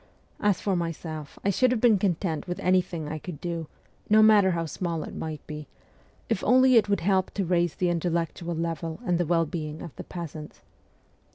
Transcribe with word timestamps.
As 0.39 0.59
for 0.59 0.75
my 0.75 0.91
self, 0.91 1.37
I 1.45 1.51
should 1.51 1.69
have 1.69 1.79
been 1.79 1.99
content 1.99 2.47
with 2.47 2.59
anything 2.59 3.07
I 3.07 3.19
could 3.19 3.39
do, 3.39 3.67
no 4.09 4.23
matter 4.23 4.49
how 4.49 4.65
small 4.65 5.03
it 5.03 5.13
might 5.13 5.45
be, 5.45 5.67
if 6.27 6.43
only 6.43 6.75
it 6.75 6.89
would 6.89 7.01
help 7.01 7.29
to 7.35 7.45
raise 7.45 7.75
the 7.75 7.89
intellectual 7.89 8.55
level 8.55 8.99
and 9.05 9.19
the 9.19 9.27
well 9.27 9.45
being 9.45 9.79
of 9.83 9.95
the 9.97 10.03
peasants. 10.03 10.61